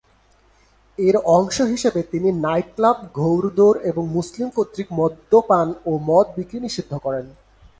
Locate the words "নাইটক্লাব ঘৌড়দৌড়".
2.41-3.77